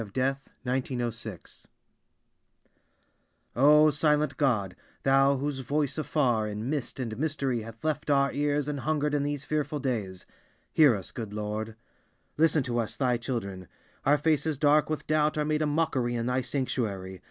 1922. 0.01 0.39
A 0.45 0.49
Litany 0.65 1.03
of 1.03 1.13
Atlanta 1.29 1.65
O 3.67 3.89
SILENT 3.91 4.35
GOD, 4.37 4.75
Thou 5.03 5.37
whose 5.37 5.59
voice 5.59 5.95
afar 5.99 6.47
in 6.47 6.67
mist 6.67 6.99
and 6.99 7.15
mystery 7.19 7.61
hath 7.61 7.83
left 7.83 8.09
our 8.09 8.31
ears 8.33 8.67
an 8.67 8.79
hungered 8.79 9.13
in 9.13 9.21
these 9.21 9.45
fearful 9.45 9.77
days—Hear 9.77 10.95
us, 10.95 11.11
good 11.11 11.33
Lord! 11.35 11.75
Listen 12.35 12.63
to 12.63 12.79
us, 12.79 12.97
Thy 12.97 13.17
children: 13.17 13.67
our 14.03 14.17
faces 14.17 14.57
dark 14.57 14.89
with 14.89 15.05
doubt 15.05 15.37
are 15.37 15.45
made 15.45 15.61
a 15.61 15.67
mockery 15.67 16.15
in 16.15 16.25
Thy 16.25 16.41
sanctuary. 16.41 17.19